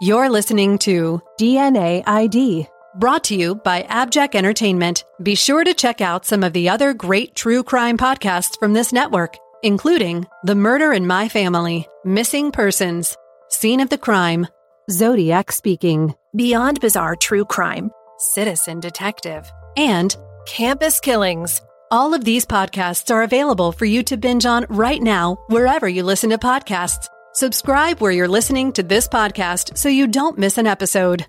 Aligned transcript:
You're 0.00 0.30
listening 0.30 0.78
to 0.78 1.20
DNA 1.38 2.02
ID, 2.06 2.66
brought 2.98 3.24
to 3.24 3.36
you 3.36 3.56
by 3.56 3.82
Abject 3.82 4.34
Entertainment. 4.34 5.04
Be 5.22 5.36
sure 5.36 5.62
to 5.62 5.74
check 5.74 6.00
out 6.00 6.24
some 6.24 6.42
of 6.42 6.52
the 6.52 6.70
other 6.70 6.92
great 6.92 7.36
true 7.36 7.62
crime 7.62 7.96
podcasts 7.96 8.58
from 8.58 8.72
this 8.72 8.92
network, 8.92 9.36
including 9.62 10.26
The 10.42 10.56
Murder 10.56 10.92
in 10.92 11.06
My 11.06 11.28
Family, 11.28 11.86
Missing 12.04 12.50
Persons, 12.50 13.16
Scene 13.48 13.78
of 13.80 13.90
the 13.90 13.98
Crime, 13.98 14.48
Zodiac 14.90 15.52
Speaking, 15.52 16.14
Beyond 16.34 16.80
Bizarre 16.80 17.14
True 17.14 17.44
Crime, 17.44 17.90
Citizen 18.18 18.80
Detective, 18.80 19.48
and 19.76 20.16
Campus 20.46 20.98
Killings. 20.98 21.60
All 21.92 22.12
of 22.12 22.24
these 22.24 22.46
podcasts 22.46 23.14
are 23.14 23.22
available 23.22 23.70
for 23.70 23.84
you 23.84 24.02
to 24.04 24.16
binge 24.16 24.46
on 24.46 24.66
right 24.68 25.02
now, 25.02 25.36
wherever 25.46 25.88
you 25.88 26.02
listen 26.02 26.30
to 26.30 26.38
podcasts. 26.38 27.06
Subscribe 27.34 27.98
where 28.00 28.12
you're 28.12 28.28
listening 28.28 28.72
to 28.74 28.82
this 28.82 29.08
podcast 29.08 29.78
so 29.78 29.88
you 29.88 30.06
don't 30.06 30.36
miss 30.36 30.58
an 30.58 30.66
episode. 30.66 31.26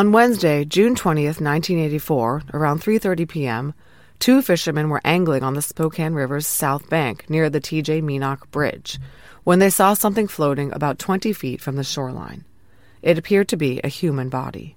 On 0.00 0.12
Wednesday, 0.12 0.64
June 0.64 0.94
20th, 0.94 1.42
1984, 1.42 2.44
around 2.54 2.80
3:30 2.80 3.28
p.m., 3.28 3.74
two 4.18 4.40
fishermen 4.40 4.88
were 4.88 5.02
angling 5.04 5.42
on 5.42 5.52
the 5.52 5.60
Spokane 5.60 6.14
River's 6.14 6.46
south 6.46 6.88
bank 6.88 7.28
near 7.28 7.50
the 7.50 7.60
TJ 7.60 8.00
Meenach 8.02 8.50
Bridge 8.50 8.98
when 9.44 9.58
they 9.58 9.68
saw 9.68 9.92
something 9.92 10.26
floating 10.26 10.72
about 10.72 10.98
20 10.98 11.34
feet 11.34 11.60
from 11.60 11.76
the 11.76 11.84
shoreline. 11.84 12.46
It 13.02 13.18
appeared 13.18 13.48
to 13.48 13.58
be 13.58 13.78
a 13.84 13.88
human 13.88 14.30
body. 14.30 14.74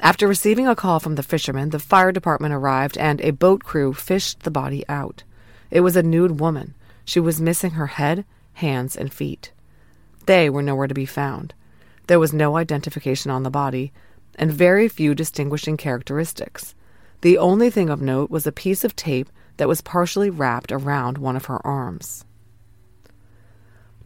After 0.00 0.26
receiving 0.26 0.66
a 0.66 0.74
call 0.74 1.00
from 1.00 1.16
the 1.16 1.22
fishermen, 1.22 1.68
the 1.68 1.78
fire 1.78 2.10
department 2.10 2.54
arrived 2.54 2.96
and 2.96 3.20
a 3.20 3.32
boat 3.32 3.62
crew 3.62 3.92
fished 3.92 4.40
the 4.40 4.50
body 4.50 4.86
out. 4.88 5.22
It 5.70 5.80
was 5.80 5.96
a 5.96 6.02
nude 6.02 6.40
woman. 6.40 6.74
She 7.04 7.20
was 7.20 7.42
missing 7.42 7.72
her 7.72 7.88
head, 7.88 8.24
hands, 8.54 8.96
and 8.96 9.12
feet. 9.12 9.52
They 10.24 10.48
were 10.48 10.62
nowhere 10.62 10.88
to 10.88 10.94
be 10.94 11.04
found. 11.04 11.52
There 12.08 12.18
was 12.18 12.32
no 12.32 12.56
identification 12.56 13.30
on 13.30 13.42
the 13.42 13.50
body, 13.50 13.92
and 14.34 14.50
very 14.50 14.88
few 14.88 15.14
distinguishing 15.14 15.76
characteristics. 15.76 16.74
The 17.20 17.36
only 17.36 17.68
thing 17.70 17.90
of 17.90 18.00
note 18.00 18.30
was 18.30 18.46
a 18.46 18.52
piece 18.52 18.82
of 18.82 18.96
tape 18.96 19.28
that 19.58 19.68
was 19.68 19.82
partially 19.82 20.30
wrapped 20.30 20.72
around 20.72 21.18
one 21.18 21.36
of 21.36 21.44
her 21.46 21.64
arms. 21.66 22.24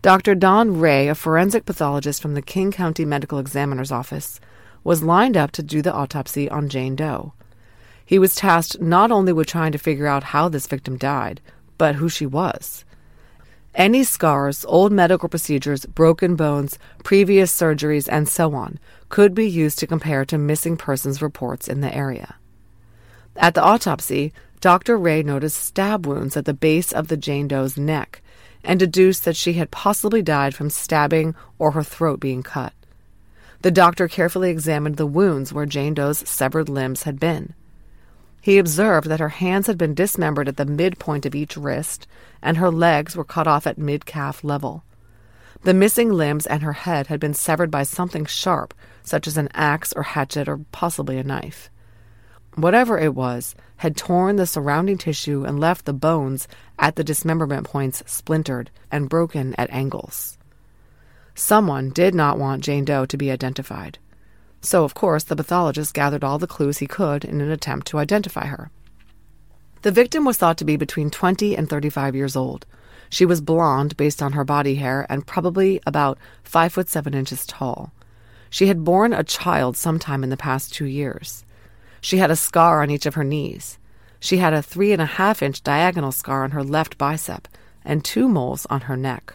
Dr. 0.01 0.35
Don 0.35 0.81
Ray, 0.81 1.07
a 1.07 1.15
forensic 1.15 1.65
pathologist 1.65 2.21
from 2.21 2.35
the 2.35 2.43
King 2.43 2.73
County 2.73 3.05
Medical 3.05 3.39
Examiner's 3.39 3.93
Office, 3.93 4.41
was 4.83 5.05
lined 5.05 5.37
up 5.37 5.53
to 5.53 5.62
do 5.62 5.81
the 5.81 5.93
autopsy 5.93 6.51
on 6.51 6.69
Jane 6.69 6.97
Doe. 6.97 7.35
He 8.05 8.19
was 8.19 8.35
tasked 8.35 8.81
not 8.81 9.12
only 9.12 9.33
with 9.33 9.47
trying 9.47 9.71
to 9.71 9.79
figure 9.79 10.09
out 10.09 10.25
how 10.25 10.49
this 10.49 10.67
victim 10.67 10.97
died, 10.97 11.41
but 11.79 11.95
who 11.95 12.09
she 12.09 12.27
was. 12.27 12.85
Any 13.75 14.05
scars, 14.05 14.66
old 14.69 14.93
medical 14.93 15.28
procedures, 15.28 15.87
broken 15.87 16.37
bones, 16.37 16.78
previous 17.05 17.50
surgeries, 17.50 18.06
and 18.10 18.28
so 18.28 18.55
on 18.55 18.78
could 19.09 19.34
be 19.34 19.49
used 19.49 19.78
to 19.78 19.87
compare 19.87 20.25
to 20.27 20.37
missing 20.37 20.77
persons 20.77 21.22
reports 21.22 21.69
in 21.69 21.81
the 21.81 21.94
area. 21.94 22.37
At 23.37 23.55
the 23.55 23.62
autopsy, 23.62 24.32
Dr. 24.61 24.99
Ray 24.99 25.22
noticed 25.22 25.56
stab 25.56 26.06
wounds 26.06 26.37
at 26.37 26.44
the 26.44 26.55
base 26.55 26.93
of 26.93 27.09
the 27.09 27.16
Jane 27.16 27.49
Doe's 27.49 27.78
neck 27.78 28.21
and 28.62 28.78
deduced 28.78 29.25
that 29.25 29.37
she 29.37 29.55
had 29.55 29.71
possibly 29.71 30.22
died 30.22 30.55
from 30.55 30.71
stabbing 30.71 31.34
or 31.59 31.72
her 31.72 31.82
throat 31.82 32.21
being 32.21 32.43
cut. 32.43 32.75
The 33.62 33.71
doctor 33.71 34.06
carefully 34.06 34.50
examined 34.50 34.97
the 34.97 35.06
wounds 35.06 35.53
where 35.53 35.66
Jane 35.66 35.94
Doe's 35.94 36.28
severed 36.28 36.69
limbs 36.69 37.05
had 37.05 37.19
been. 37.19 37.55
He 38.43 38.59
observed 38.59 39.07
that 39.07 39.21
her 39.21 39.29
hands 39.29 39.69
had 39.69 39.79
been 39.79 39.95
dismembered 39.95 40.49
at 40.49 40.57
the 40.57 40.67
midpoint 40.67 41.25
of 41.25 41.35
each 41.35 41.57
wrist, 41.57 42.09
and 42.43 42.57
her 42.57 42.73
legs 42.73 43.15
were 43.15 43.25
cut 43.25 43.47
off 43.47 43.69
at 43.69 43.79
mid 43.79 44.05
calf 44.05 44.43
level. 44.43 44.83
The 45.63 45.73
missing 45.73 46.13
limbs 46.13 46.45
and 46.45 46.61
her 46.65 46.73
head 46.73 47.07
had 47.07 47.21
been 47.21 47.35
severed 47.35 47.71
by 47.71 47.85
something 47.85 48.27
sharp, 48.27 48.75
such 49.05 49.29
as 49.29 49.37
an 49.37 49.49
axe 49.55 49.93
or 49.93 50.03
hatchet 50.03 50.49
or 50.49 50.59
possibly 50.73 51.19
a 51.19 51.23
knife. 51.23 51.71
Whatever 52.57 52.99
it 52.99 53.15
was, 53.15 53.55
had 53.77 53.97
torn 53.97 54.35
the 54.35 54.47
surrounding 54.47 54.99
tissue 54.99 55.45
and 55.45 55.61
left 55.61 55.85
the 55.85 55.93
bones 55.93 56.49
at 56.81 56.97
the 56.97 57.05
dismemberment 57.05 57.65
points 57.65 58.03
splintered 58.07 58.73
and 58.91 59.09
broken 59.09 59.55
at 59.57 59.71
angles. 59.71 60.37
Someone 61.37 61.91
did 61.91 62.13
not 62.13 62.41
want 62.41 62.65
Jane 62.65 62.85
Doe 62.85 63.07
to 63.07 63.17
be 63.17 63.31
identified. 63.31 64.01
So, 64.62 64.84
of 64.84 64.95
course, 64.95 65.25
the 65.25 65.37
pathologist 65.37 65.93
gathered 65.93 66.25
all 66.25 66.39
the 66.39 66.47
clues 66.47 66.78
he 66.78 66.87
could 66.87 67.25
in 67.25 67.41
an 67.41 67.50
attempt 67.50 67.89
to 67.89 67.99
identify 67.99 68.47
her. 68.47 68.71
The 69.83 69.91
victim 69.91 70.25
was 70.25 70.37
thought 70.37 70.56
to 70.59 70.65
be 70.65 70.77
between 70.77 71.11
20 71.11 71.56
and 71.56 71.69
35 71.69 72.15
years 72.15 72.37
old. 72.37 72.65
She 73.11 73.27
was 73.27 73.41
blonde 73.41 73.97
based 73.97 74.23
on 74.23 74.33
her 74.33 74.45
body 74.45 74.77
hair 74.77 75.05
and 75.11 75.27
probably 75.27 75.81
about 75.84 76.17
5 76.45 76.73
foot 76.73 76.89
7 76.89 77.12
inches 77.12 77.45
tall. 77.45 77.93
She 78.49 78.69
had 78.69 78.84
borne 78.84 79.12
a 79.12 79.25
child 79.25 79.77
sometime 79.77 80.23
in 80.23 80.31
the 80.31 80.37
past 80.37 80.73
two 80.73 80.87
years. 80.87 81.44
She 82.00 82.19
had 82.19 82.31
a 82.31 82.37
scar 82.37 82.83
on 82.83 82.91
each 82.91 83.06
of 83.06 83.15
her 83.15 83.25
knees. 83.25 83.79
She 84.21 84.37
had 84.37 84.55
a 84.55 84.62
three 84.62 84.93
and 84.93 85.03
a 85.03 85.06
half 85.06 85.43
inch 85.43 85.65
diagonal 85.65 86.12
scar 86.12 86.44
on 86.44 86.53
her 86.53 86.62
left 86.62 86.97
bicep 86.97 87.49
and 87.84 88.05
two 88.05 88.29
moles 88.29 88.67
on 88.71 88.83
her 88.83 88.97
neck. 88.97 89.34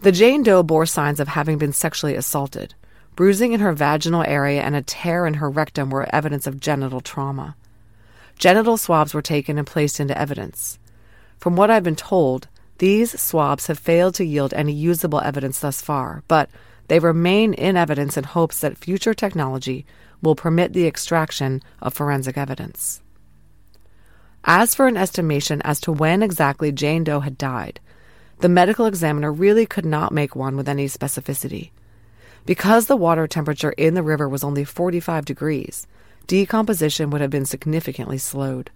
The 0.00 0.12
Jane 0.12 0.42
Doe 0.42 0.62
bore 0.62 0.86
signs 0.86 1.20
of 1.20 1.28
having 1.28 1.56
been 1.56 1.72
sexually 1.72 2.16
assaulted. 2.16 2.74
Bruising 3.16 3.54
in 3.54 3.60
her 3.60 3.72
vaginal 3.72 4.22
area 4.26 4.60
and 4.60 4.76
a 4.76 4.82
tear 4.82 5.26
in 5.26 5.34
her 5.34 5.48
rectum 5.48 5.88
were 5.88 6.06
evidence 6.14 6.46
of 6.46 6.60
genital 6.60 7.00
trauma. 7.00 7.56
Genital 8.38 8.76
swabs 8.76 9.14
were 9.14 9.22
taken 9.22 9.56
and 9.56 9.66
placed 9.66 9.98
into 9.98 10.16
evidence. 10.16 10.78
From 11.38 11.56
what 11.56 11.70
I've 11.70 11.82
been 11.82 11.96
told, 11.96 12.48
these 12.76 13.18
swabs 13.18 13.68
have 13.68 13.78
failed 13.78 14.14
to 14.16 14.24
yield 14.24 14.52
any 14.52 14.74
usable 14.74 15.22
evidence 15.22 15.60
thus 15.60 15.80
far, 15.80 16.24
but 16.28 16.50
they 16.88 16.98
remain 16.98 17.54
in 17.54 17.74
evidence 17.74 18.18
in 18.18 18.24
hopes 18.24 18.60
that 18.60 18.76
future 18.76 19.14
technology 19.14 19.86
will 20.20 20.34
permit 20.34 20.74
the 20.74 20.86
extraction 20.86 21.62
of 21.80 21.94
forensic 21.94 22.36
evidence. 22.36 23.00
As 24.44 24.74
for 24.74 24.86
an 24.86 24.98
estimation 24.98 25.62
as 25.62 25.80
to 25.80 25.90
when 25.90 26.22
exactly 26.22 26.70
Jane 26.70 27.02
Doe 27.04 27.20
had 27.20 27.38
died, 27.38 27.80
the 28.40 28.50
medical 28.50 28.84
examiner 28.84 29.32
really 29.32 29.64
could 29.64 29.86
not 29.86 30.12
make 30.12 30.36
one 30.36 30.54
with 30.54 30.68
any 30.68 30.86
specificity. 30.86 31.70
Because 32.46 32.86
the 32.86 32.96
water 32.96 33.26
temperature 33.26 33.72
in 33.72 33.94
the 33.94 34.02
river 34.02 34.28
was 34.28 34.44
only 34.44 34.64
45 34.64 35.24
degrees, 35.24 35.86
decomposition 36.28 37.10
would 37.10 37.20
have 37.20 37.30
been 37.30 37.44
significantly 37.44 38.18
slowed. 38.18 38.70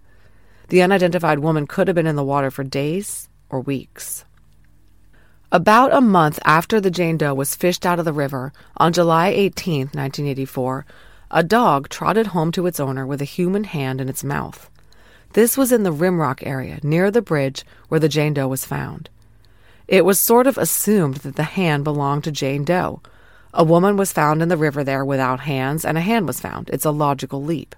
The 0.67 0.81
unidentified 0.81 1.39
woman 1.39 1.67
could 1.67 1.87
have 1.87 1.95
been 1.95 2.07
in 2.07 2.17
the 2.17 2.23
water 2.23 2.51
for 2.51 2.63
days 2.63 3.29
or 3.49 3.61
weeks. 3.61 4.25
About 5.53 5.93
a 5.93 5.99
month 6.01 6.39
after 6.45 6.79
the 6.79 6.91
Jane 6.91 7.17
Doe 7.17 7.33
was 7.33 7.55
fished 7.55 7.85
out 7.85 7.99
of 7.99 8.05
the 8.05 8.13
river, 8.13 8.53
on 8.77 8.93
July 8.93 9.29
18, 9.29 9.79
1984, 9.79 10.85
a 11.29 11.43
dog 11.43 11.89
trotted 11.89 12.27
home 12.27 12.51
to 12.53 12.67
its 12.67 12.79
owner 12.79 13.05
with 13.05 13.21
a 13.21 13.25
human 13.25 13.65
hand 13.65 13.99
in 13.99 14.07
its 14.07 14.23
mouth. 14.23 14.69
This 15.33 15.57
was 15.57 15.71
in 15.71 15.83
the 15.83 15.93
Rimrock 15.93 16.45
area, 16.45 16.79
near 16.83 17.09
the 17.09 17.21
bridge 17.21 17.65
where 17.87 17.99
the 17.99 18.09
Jane 18.09 18.33
Doe 18.33 18.47
was 18.47 18.65
found. 18.65 19.09
It 19.87 20.05
was 20.05 20.19
sort 20.19 20.47
of 20.47 20.57
assumed 20.57 21.17
that 21.17 21.35
the 21.35 21.43
hand 21.43 21.83
belonged 21.83 22.25
to 22.25 22.31
Jane 22.31 22.63
Doe, 22.63 23.01
a 23.53 23.63
woman 23.63 23.97
was 23.97 24.13
found 24.13 24.41
in 24.41 24.49
the 24.49 24.57
river 24.57 24.83
there 24.83 25.03
without 25.03 25.41
hands, 25.41 25.83
and 25.83 25.97
a 25.97 26.01
hand 26.01 26.27
was 26.27 26.39
found. 26.39 26.69
It's 26.69 26.85
a 26.85 26.91
logical 26.91 27.43
leap. 27.43 27.75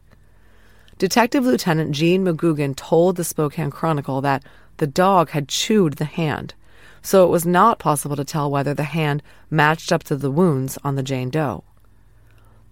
Detective 1.00 1.46
Lieutenant 1.46 1.92
Gene 1.92 2.24
McGugan 2.24 2.76
told 2.76 3.16
the 3.16 3.24
Spokane 3.24 3.72
Chronicle 3.72 4.22
that 4.22 4.44
the 4.78 4.88
dog 4.88 5.32
had 5.32 5.48
chewed 5.48 5.94
the 5.94 6.06
hand, 6.06 6.54
so 7.02 7.26
it 7.26 7.30
was 7.30 7.46
not 7.46 7.80
possible 7.80 8.16
to 8.16 8.24
tell 8.24 8.50
whether 8.50 8.74
the 8.74 8.84
hand 8.84 9.24
matched 9.50 9.92
up 9.92 10.04
to 10.06 10.16
the 10.16 10.32
wounds 10.32 10.78
on 10.84 10.96
the 10.96 11.04
Jane 11.04 11.30
Doe. 11.30 11.64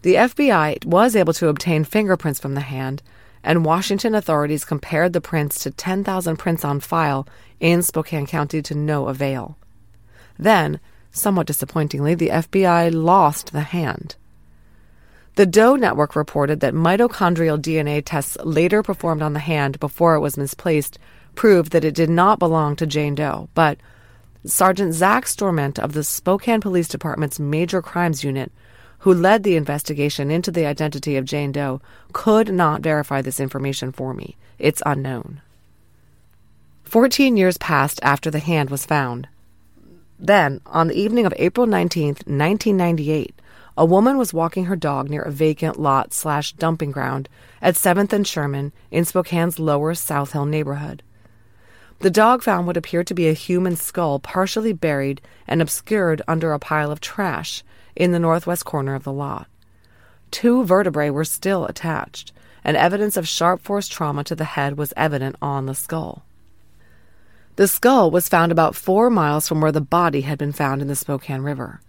The 0.04 0.16
FBI 0.16 0.86
was 0.86 1.16
able 1.16 1.34
to 1.34 1.48
obtain 1.48 1.84
fingerprints 1.84 2.40
from 2.40 2.56
the 2.56 2.62
hand, 2.62 3.04
and 3.44 3.66
Washington 3.66 4.16
authorities 4.16 4.66
compared 4.66 5.14
the 5.14 5.22
prints 5.22 5.60
to 5.64 5.72
10,000 5.72 6.38
prints 6.38 6.64
on 6.64 6.80
file 6.80 7.28
in 7.60 7.82
Spokane 7.82 8.28
County 8.28 8.62
to 8.62 8.76
no 8.76 9.08
avail. 9.08 9.58
Then, 10.38 10.80
somewhat 11.12 11.48
disappointingly, 11.48 12.16
the 12.16 12.30
FBI 12.30 12.94
lost 12.94 13.52
the 13.52 13.62
hand. 13.62 14.16
The 15.36 15.46
Doe 15.46 15.76
Network 15.76 16.16
reported 16.16 16.60
that 16.60 16.74
mitochondrial 16.74 17.60
DNA 17.60 18.02
tests 18.06 18.38
later 18.44 18.84
performed 18.84 19.22
on 19.22 19.34
the 19.34 19.40
hand 19.40 19.80
before 19.80 20.16
it 20.16 20.20
was 20.20 20.38
misplaced 20.38 21.00
proved 21.36 21.72
that 21.72 21.86
it 21.86 21.96
did 21.96 22.10
not 22.10 22.40
belong 22.40 22.76
to 22.76 22.86
Jane 22.86 23.16
Doe, 23.16 23.50
but 23.54 23.78
Sergeant 24.46 24.94
Zach 24.94 25.26
Storment 25.26 25.80
of 25.80 25.94
the 25.94 26.04
Spokane 26.04 26.62
Police 26.62 26.88
Department's 26.88 27.40
Major 27.40 27.82
Crimes 27.82 28.24
Unit, 28.24 28.52
who 29.00 29.14
led 29.14 29.44
the 29.44 29.56
investigation 29.56 30.30
into 30.30 30.52
the 30.52 30.66
identity 30.66 31.16
of 31.16 31.26
Jane 31.26 31.52
Doe, 31.52 31.82
could 32.12 32.54
not 32.54 32.82
verify 32.82 33.22
this 33.22 33.40
information 33.40 33.92
for 33.92 34.14
me. 34.14 34.36
It's 34.60 34.84
unknown. 34.86 35.42
Fourteen 36.84 37.38
years 37.38 37.58
passed 37.58 38.00
after 38.04 38.30
the 38.30 38.40
hand 38.40 38.70
was 38.70 38.86
found. 38.86 39.28
Then, 40.24 40.62
on 40.68 40.88
the 40.88 41.00
evening 41.00 41.26
of 41.26 41.34
April 41.38 41.66
19, 41.66 42.10
1998, 42.10 43.42
a 43.76 43.86
woman 43.86 44.20
was 44.20 44.36
walking 44.36 44.66
her 44.66 44.76
dog 44.76 45.10
near 45.10 45.24
a 45.24 45.32
vacant 45.32 45.80
lot 45.80 46.14
slash 46.14 46.54
dumping 46.54 46.92
ground 46.92 47.28
at 47.60 47.74
7th 47.74 48.14
and 48.14 48.28
Sherman 48.28 48.72
in 48.92 49.04
Spokane's 49.04 49.58
lower 49.58 49.96
South 49.96 50.34
Hill 50.34 50.46
neighborhood. 50.46 51.02
The 52.02 52.12
dog 52.12 52.44
found 52.44 52.68
what 52.68 52.78
appeared 52.78 53.08
to 53.08 53.16
be 53.16 53.30
a 53.30 53.34
human 53.34 53.76
skull 53.76 54.20
partially 54.20 54.74
buried 54.74 55.22
and 55.48 55.60
obscured 55.60 56.22
under 56.28 56.54
a 56.54 56.60
pile 56.60 56.92
of 56.92 57.02
trash 57.02 57.64
in 57.96 58.12
the 58.12 58.20
northwest 58.20 58.64
corner 58.64 58.94
of 58.94 59.04
the 59.04 59.12
lot. 59.12 59.48
Two 60.30 60.64
vertebrae 60.64 61.10
were 61.10 61.26
still 61.26 61.66
attached, 61.66 62.32
and 62.64 62.78
evidence 62.78 63.18
of 63.18 63.28
sharp 63.28 63.60
force 63.62 63.88
trauma 63.88 64.24
to 64.26 64.36
the 64.36 64.44
head 64.44 64.78
was 64.78 64.94
evident 64.96 65.36
on 65.42 65.66
the 65.66 65.74
skull. 65.74 66.26
The 67.58 67.68
skull 67.68 68.10
was 68.12 68.30
found 68.30 68.52
about 68.52 68.76
four 68.76 69.10
miles 69.10 69.48
from 69.48 69.60
where 69.60 69.74
the 69.74 69.82
body 69.82 70.22
had 70.22 70.38
been 70.38 70.54
found 70.54 70.82
in 70.82 70.88
the 70.88 70.96
Spokane 70.96 71.42
River. 71.42 71.82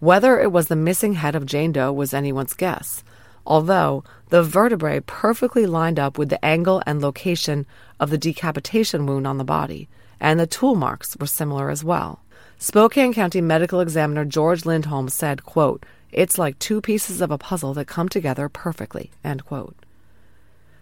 Whether 0.00 0.40
it 0.40 0.50
was 0.50 0.68
the 0.68 0.76
missing 0.76 1.14
head 1.14 1.34
of 1.34 1.44
Jane 1.44 1.72
Doe 1.72 1.92
was 1.92 2.14
anyone's 2.14 2.54
guess, 2.54 3.04
although 3.46 4.04
the 4.30 4.42
vertebrae 4.42 5.00
perfectly 5.00 5.66
lined 5.66 5.98
up 5.98 6.16
with 6.16 6.30
the 6.30 6.42
angle 6.44 6.82
and 6.86 7.02
location 7.02 7.66
of 8.00 8.08
the 8.08 8.16
decapitation 8.18 9.04
wound 9.04 9.26
on 9.26 9.36
the 9.36 9.44
body, 9.44 9.88
and 10.18 10.40
the 10.40 10.46
tool 10.46 10.74
marks 10.74 11.16
were 11.20 11.26
similar 11.26 11.68
as 11.68 11.84
well. 11.84 12.20
Spokane 12.58 13.12
County 13.12 13.40
Medical 13.40 13.80
Examiner 13.80 14.24
George 14.24 14.64
Lindholm 14.64 15.08
said, 15.08 15.44
quote, 15.44 15.84
It's 16.10 16.38
like 16.38 16.58
two 16.58 16.80
pieces 16.80 17.20
of 17.20 17.30
a 17.30 17.38
puzzle 17.38 17.74
that 17.74 17.86
come 17.86 18.08
together 18.08 18.48
perfectly, 18.48 19.10
end 19.22 19.44
quote. 19.44 19.76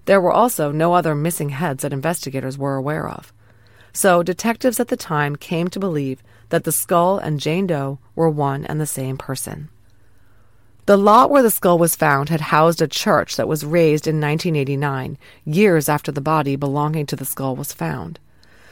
There 0.04 0.20
were 0.20 0.32
also 0.32 0.70
no 0.70 0.94
other 0.94 1.14
missing 1.14 1.48
heads 1.50 1.82
that 1.82 1.92
investigators 1.92 2.56
were 2.56 2.76
aware 2.76 3.08
of. 3.08 3.32
So 3.92 4.22
detectives 4.22 4.78
at 4.80 4.88
the 4.88 4.96
time 4.96 5.36
came 5.36 5.68
to 5.68 5.80
believe 5.80 6.22
that 6.50 6.64
the 6.64 6.72
skull 6.72 7.18
and 7.18 7.40
Jane 7.40 7.66
Doe 7.66 7.98
were 8.14 8.30
one 8.30 8.64
and 8.66 8.80
the 8.80 8.86
same 8.86 9.16
person. 9.16 9.68
The 10.86 10.96
lot 10.96 11.30
where 11.30 11.42
the 11.42 11.50
skull 11.50 11.78
was 11.78 11.94
found 11.94 12.28
had 12.28 12.40
housed 12.40 12.82
a 12.82 12.88
church 12.88 13.36
that 13.36 13.46
was 13.46 13.64
razed 13.64 14.06
in 14.06 14.20
1989, 14.20 15.18
years 15.44 15.88
after 15.88 16.10
the 16.10 16.20
body 16.20 16.56
belonging 16.56 17.06
to 17.06 17.16
the 17.16 17.24
skull 17.24 17.54
was 17.54 17.72
found. 17.72 18.18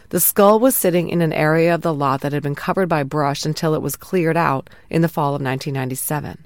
The 0.09 0.21
skull 0.21 0.59
was 0.59 0.75
sitting 0.75 1.11
in 1.11 1.21
an 1.21 1.33
area 1.33 1.75
of 1.75 1.83
the 1.83 1.95
lot 1.95 2.23
that 2.23 2.33
had 2.33 2.43
been 2.43 2.55
covered 2.55 2.89
by 2.89 3.03
brush 3.03 3.45
until 3.45 3.75
it 3.75 3.83
was 3.83 3.95
cleared 3.95 4.37
out 4.37 4.71
in 4.89 5.03
the 5.03 5.09
fall 5.09 5.35
of 5.35 5.43
1997. 5.43 6.45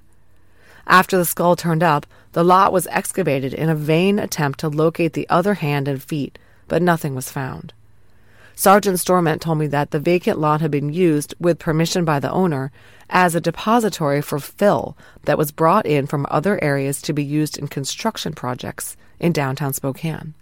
After 0.86 1.16
the 1.16 1.24
skull 1.24 1.54
turned 1.54 1.82
up, 1.82 2.06
the 2.32 2.44
lot 2.44 2.72
was 2.72 2.88
excavated 2.88 3.54
in 3.54 3.68
a 3.68 3.74
vain 3.74 4.18
attempt 4.18 4.58
to 4.60 4.68
locate 4.68 5.12
the 5.12 5.28
other 5.28 5.54
hand 5.54 5.86
and 5.86 6.02
feet, 6.02 6.38
but 6.66 6.82
nothing 6.82 7.14
was 7.14 7.30
found. 7.30 7.72
Sergeant 8.54 8.98
Storment 8.98 9.40
told 9.40 9.58
me 9.58 9.66
that 9.68 9.90
the 9.90 9.98
vacant 9.98 10.38
lot 10.38 10.60
had 10.60 10.70
been 10.70 10.92
used, 10.92 11.34
with 11.40 11.58
permission 11.58 12.04
by 12.04 12.20
the 12.20 12.30
owner, 12.30 12.70
as 13.08 13.34
a 13.34 13.40
depository 13.40 14.20
for 14.20 14.38
fill 14.38 14.96
that 15.24 15.38
was 15.38 15.50
brought 15.50 15.86
in 15.86 16.06
from 16.06 16.26
other 16.30 16.62
areas 16.62 17.00
to 17.02 17.12
be 17.12 17.24
used 17.24 17.58
in 17.58 17.68
construction 17.68 18.32
projects 18.32 18.96
in 19.18 19.32
downtown 19.32 19.72
Spokane. 19.72 20.34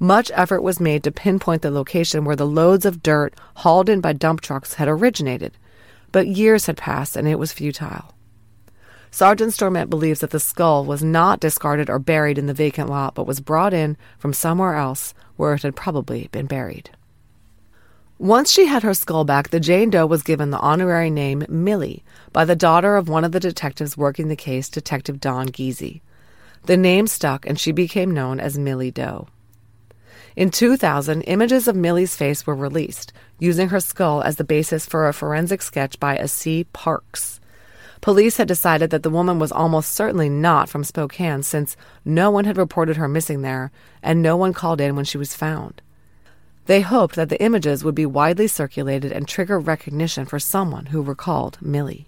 Much 0.00 0.30
effort 0.34 0.62
was 0.62 0.78
made 0.78 1.02
to 1.02 1.10
pinpoint 1.10 1.62
the 1.62 1.70
location 1.70 2.24
where 2.24 2.36
the 2.36 2.46
loads 2.46 2.86
of 2.86 3.02
dirt 3.02 3.34
hauled 3.56 3.88
in 3.88 4.00
by 4.00 4.12
dump 4.12 4.40
trucks 4.40 4.74
had 4.74 4.88
originated, 4.88 5.56
but 6.12 6.28
years 6.28 6.66
had 6.66 6.76
passed 6.76 7.16
and 7.16 7.26
it 7.26 7.38
was 7.38 7.52
futile. 7.52 8.14
Sergeant 9.10 9.52
Storment 9.52 9.90
believes 9.90 10.20
that 10.20 10.30
the 10.30 10.38
skull 10.38 10.84
was 10.84 11.02
not 11.02 11.40
discarded 11.40 11.88
or 11.88 11.98
buried 11.98 12.38
in 12.38 12.46
the 12.46 12.54
vacant 12.54 12.90
lot, 12.90 13.14
but 13.14 13.26
was 13.26 13.40
brought 13.40 13.72
in 13.72 13.96
from 14.18 14.32
somewhere 14.32 14.74
else 14.74 15.14
where 15.36 15.54
it 15.54 15.62
had 15.62 15.74
probably 15.74 16.28
been 16.30 16.46
buried. 16.46 16.90
Once 18.18 18.50
she 18.50 18.66
had 18.66 18.82
her 18.82 18.94
skull 18.94 19.22
back, 19.22 19.50
the 19.50 19.60
Jane 19.60 19.90
Doe 19.90 20.04
was 20.04 20.24
given 20.24 20.50
the 20.50 20.58
honorary 20.58 21.08
name 21.08 21.46
Millie 21.48 22.02
by 22.32 22.44
the 22.44 22.56
daughter 22.56 22.96
of 22.96 23.08
one 23.08 23.22
of 23.22 23.30
the 23.30 23.38
detectives 23.38 23.96
working 23.96 24.26
the 24.26 24.34
case, 24.34 24.68
Detective 24.68 25.20
Don 25.20 25.50
Giese. 25.52 26.00
The 26.64 26.76
name 26.76 27.06
stuck 27.06 27.46
and 27.46 27.60
she 27.60 27.70
became 27.70 28.10
known 28.10 28.40
as 28.40 28.58
Millie 28.58 28.90
Doe. 28.90 29.28
In 30.34 30.50
2000, 30.50 31.22
images 31.22 31.68
of 31.68 31.76
Millie's 31.76 32.16
face 32.16 32.44
were 32.44 32.56
released, 32.56 33.12
using 33.38 33.68
her 33.68 33.78
skull 33.78 34.20
as 34.22 34.34
the 34.34 34.42
basis 34.42 34.84
for 34.84 35.06
a 35.06 35.12
forensic 35.12 35.62
sketch 35.62 36.00
by 36.00 36.16
A.C. 36.16 36.64
Parks. 36.72 37.38
Police 38.00 38.36
had 38.36 38.48
decided 38.48 38.90
that 38.90 39.04
the 39.04 39.10
woman 39.10 39.38
was 39.38 39.52
almost 39.52 39.92
certainly 39.92 40.28
not 40.28 40.68
from 40.68 40.82
Spokane 40.82 41.44
since 41.44 41.76
no 42.04 42.32
one 42.32 42.46
had 42.46 42.56
reported 42.56 42.96
her 42.96 43.06
missing 43.06 43.42
there 43.42 43.70
and 44.02 44.20
no 44.20 44.36
one 44.36 44.52
called 44.52 44.80
in 44.80 44.96
when 44.96 45.04
she 45.04 45.18
was 45.18 45.36
found. 45.36 45.82
They 46.68 46.82
hoped 46.82 47.14
that 47.16 47.30
the 47.30 47.42
images 47.42 47.82
would 47.82 47.94
be 47.94 48.04
widely 48.04 48.46
circulated 48.46 49.10
and 49.10 49.26
trigger 49.26 49.58
recognition 49.58 50.26
for 50.26 50.38
someone 50.38 50.86
who 50.86 51.00
recalled 51.00 51.56
Millie. 51.62 52.07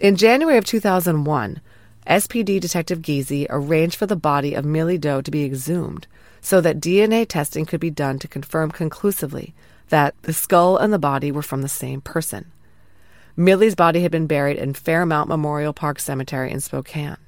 In 0.00 0.16
January 0.16 0.56
of 0.56 0.64
2001, 0.64 1.60
SPD 2.06 2.58
Detective 2.58 3.02
Giese 3.02 3.46
arranged 3.50 3.96
for 3.96 4.06
the 4.06 4.16
body 4.16 4.54
of 4.54 4.64
Millie 4.64 4.96
Doe 4.96 5.20
to 5.20 5.30
be 5.30 5.44
exhumed 5.44 6.06
so 6.40 6.62
that 6.62 6.80
DNA 6.80 7.28
testing 7.28 7.66
could 7.66 7.80
be 7.80 7.90
done 7.90 8.18
to 8.20 8.26
confirm 8.26 8.70
conclusively 8.70 9.52
that 9.90 10.14
the 10.22 10.32
skull 10.32 10.78
and 10.78 10.90
the 10.90 10.98
body 10.98 11.30
were 11.30 11.42
from 11.42 11.60
the 11.60 11.68
same 11.68 12.00
person. 12.00 12.50
Millie's 13.36 13.74
body 13.74 14.00
had 14.00 14.10
been 14.10 14.26
buried 14.26 14.56
in 14.56 14.72
Fairmount 14.72 15.28
Memorial 15.28 15.74
Park 15.74 16.00
Cemetery 16.00 16.50
in 16.50 16.60
Spokane. 16.60 17.18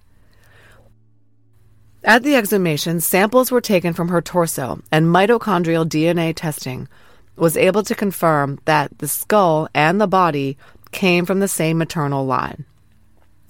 At 2.02 2.22
the 2.22 2.36
exhumation, 2.36 3.02
samples 3.02 3.50
were 3.50 3.60
taken 3.60 3.92
from 3.92 4.08
her 4.08 4.22
torso, 4.22 4.80
and 4.90 5.08
mitochondrial 5.08 5.86
DNA 5.86 6.32
testing 6.34 6.88
was 7.36 7.58
able 7.58 7.82
to 7.82 7.94
confirm 7.94 8.58
that 8.64 8.96
the 8.98 9.08
skull 9.08 9.68
and 9.74 10.00
the 10.00 10.06
body 10.06 10.56
came 10.92 11.26
from 11.26 11.40
the 11.40 11.48
same 11.48 11.78
maternal 11.78 12.24
line. 12.24 12.64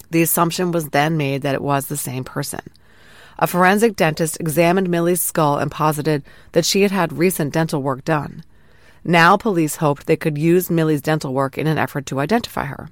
The 0.09 0.21
assumption 0.21 0.71
was 0.71 0.89
then 0.89 1.17
made 1.17 1.41
that 1.41 1.55
it 1.55 1.61
was 1.61 1.87
the 1.87 1.97
same 1.97 2.23
person. 2.23 2.61
A 3.39 3.47
forensic 3.47 3.95
dentist 3.95 4.39
examined 4.39 4.89
Millie's 4.89 5.21
skull 5.21 5.57
and 5.57 5.71
posited 5.71 6.23
that 6.51 6.65
she 6.65 6.83
had 6.83 6.91
had 6.91 7.13
recent 7.13 7.53
dental 7.53 7.81
work 7.81 8.05
done. 8.05 8.43
Now 9.03 9.37
police 9.37 9.77
hoped 9.77 10.05
they 10.05 10.15
could 10.15 10.37
use 10.37 10.69
Millie's 10.69 11.01
dental 11.01 11.33
work 11.33 11.57
in 11.57 11.67
an 11.67 11.77
effort 11.77 12.05
to 12.07 12.19
identify 12.19 12.65
her. 12.65 12.89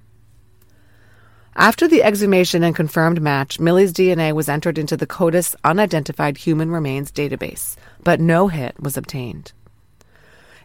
After 1.56 1.88
the 1.88 2.02
exhumation 2.02 2.64
and 2.64 2.76
confirmed 2.76 3.22
match, 3.22 3.60
Millie's 3.60 3.94
DNA 3.94 4.34
was 4.34 4.50
entered 4.50 4.78
into 4.78 4.98
the 4.98 5.06
CODIS 5.06 5.56
Unidentified 5.64 6.38
Human 6.38 6.72
Remains 6.72 7.12
database, 7.12 7.76
but 8.04 8.20
no 8.20 8.48
hit 8.48 8.82
was 8.82 8.98
obtained. 8.98 9.52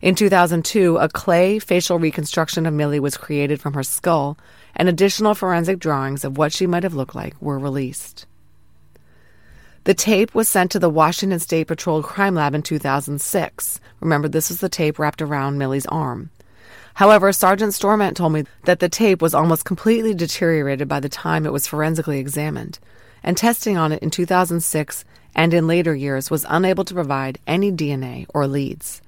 In 0.03 0.15
2002, 0.15 0.99
a 0.99 1.09
clay 1.09 1.59
facial 1.59 1.99
reconstruction 1.99 2.67
of 2.67 2.75
Millie 2.75 3.01
was 3.01 3.17
created 3.17 3.61
from 3.61 3.73
her 3.75 3.83
skull, 3.83 4.37
and 4.75 4.89
additional 4.89 5.35
forensic 5.35 5.79
drawings 5.79 6.23
of 6.25 6.37
what 6.37 6.53
she 6.53 6.67
might 6.67 6.83
have 6.83 6.95
looked 6.95 7.15
like 7.15 7.35
were 7.41 7.59
released. 7.59 8.27
The 9.85 9.95
tape 9.95 10.35
was 10.35 10.49
sent 10.49 10.71
to 10.73 10.79
the 10.79 10.91
Washington 10.91 11.39
State 11.39 11.69
Patrol 11.69 12.03
Crime 12.03 12.35
Lab 12.35 12.55
in 12.55 12.63
2006. 12.63 13.81
Remember, 14.01 14.29
this 14.29 14.51
was 14.51 14.61
the 14.61 14.69
tape 14.69 14.99
wrapped 14.99 15.23
around 15.23 15.59
Millie's 15.59 15.87
arm. 15.87 16.31
However, 16.95 17.33
Sergeant 17.33 17.73
Storment 17.73 18.15
told 18.15 18.33
me 18.33 18.45
that 18.65 18.81
the 18.81 18.89
tape 18.89 19.23
was 19.23 19.35
almost 19.35 19.65
completely 19.65 20.13
deteriorated 20.13 20.89
by 20.89 20.99
the 20.99 21.09
time 21.09 21.47
it 21.47 21.53
was 21.53 21.67
forensically 21.67 22.19
examined, 22.19 22.79
and 23.23 23.37
testing 23.37 23.77
on 23.77 23.93
it 23.93 24.03
in 24.03 24.11
2006 24.11 25.05
and 25.35 25.55
in 25.55 25.67
later 25.67 25.95
years 25.95 26.31
was 26.31 26.47
unable 26.49 26.85
to 26.85 26.95
provide 26.95 27.39
any 27.47 27.71
DNA 27.71 28.27
or 28.35 28.47
leads. 28.47 29.03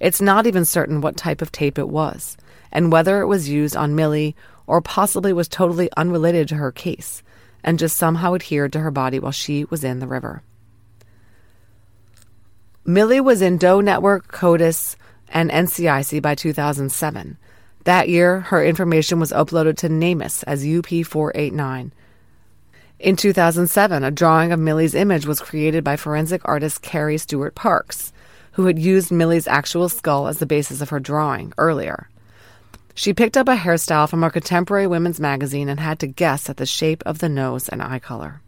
It's 0.00 0.20
not 0.20 0.46
even 0.46 0.64
certain 0.64 1.00
what 1.00 1.16
type 1.16 1.42
of 1.42 1.52
tape 1.52 1.78
it 1.78 1.88
was, 1.88 2.36
and 2.70 2.92
whether 2.92 3.20
it 3.20 3.26
was 3.26 3.48
used 3.48 3.76
on 3.76 3.96
Millie 3.96 4.36
or 4.66 4.80
possibly 4.80 5.32
was 5.32 5.48
totally 5.48 5.88
unrelated 5.96 6.48
to 6.48 6.56
her 6.56 6.70
case 6.70 7.22
and 7.64 7.78
just 7.78 7.96
somehow 7.96 8.34
adhered 8.34 8.72
to 8.72 8.80
her 8.80 8.90
body 8.90 9.18
while 9.18 9.32
she 9.32 9.64
was 9.64 9.82
in 9.82 9.98
the 9.98 10.06
river. 10.06 10.42
Millie 12.84 13.20
was 13.20 13.42
in 13.42 13.58
Doe 13.58 13.80
Network, 13.80 14.28
CODIS, 14.28 14.96
and 15.28 15.50
NCIC 15.50 16.22
by 16.22 16.34
2007. 16.34 17.36
That 17.84 18.08
year, 18.08 18.40
her 18.40 18.64
information 18.64 19.20
was 19.20 19.32
uploaded 19.32 19.76
to 19.78 19.88
NamUs 19.88 20.44
as 20.46 20.64
UP489. 20.64 21.90
In 22.98 23.16
2007, 23.16 24.04
a 24.04 24.10
drawing 24.10 24.52
of 24.52 24.58
Millie's 24.58 24.94
image 24.94 25.26
was 25.26 25.40
created 25.40 25.84
by 25.84 25.96
forensic 25.96 26.42
artist 26.44 26.82
Carrie 26.82 27.18
Stewart 27.18 27.54
Parks, 27.54 28.12
who 28.58 28.66
had 28.66 28.76
used 28.76 29.12
Millie's 29.12 29.46
actual 29.46 29.88
skull 29.88 30.26
as 30.26 30.38
the 30.38 30.44
basis 30.44 30.80
of 30.80 30.88
her 30.88 30.98
drawing 30.98 31.52
earlier. 31.58 32.08
She 32.92 33.14
picked 33.14 33.36
up 33.36 33.46
a 33.46 33.54
hairstyle 33.54 34.10
from 34.10 34.24
a 34.24 34.32
contemporary 34.32 34.88
women's 34.88 35.20
magazine 35.20 35.68
and 35.68 35.78
had 35.78 36.00
to 36.00 36.08
guess 36.08 36.50
at 36.50 36.56
the 36.56 36.66
shape 36.66 37.00
of 37.06 37.20
the 37.20 37.28
nose 37.28 37.68
and 37.68 37.80
eye 37.80 38.00
color. 38.00 38.42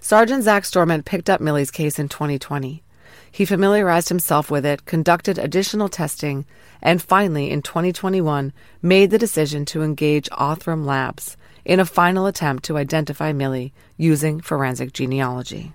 Sergeant 0.00 0.44
Zach 0.44 0.64
Storment 0.64 1.06
picked 1.06 1.30
up 1.30 1.40
Millie's 1.40 1.70
case 1.70 1.98
in 1.98 2.10
2020. 2.10 2.82
He 3.30 3.46
familiarized 3.46 4.10
himself 4.10 4.50
with 4.50 4.66
it, 4.66 4.84
conducted 4.84 5.38
additional 5.38 5.88
testing, 5.88 6.44
and 6.82 7.00
finally, 7.00 7.50
in 7.50 7.62
2021, 7.62 8.52
made 8.82 9.10
the 9.10 9.18
decision 9.18 9.64
to 9.64 9.82
engage 9.82 10.28
Othram 10.28 10.84
Labs 10.84 11.38
in 11.64 11.80
a 11.80 11.86
final 11.86 12.26
attempt 12.26 12.64
to 12.64 12.76
identify 12.76 13.32
Millie 13.32 13.72
using 13.96 14.42
forensic 14.42 14.92
genealogy. 14.92 15.72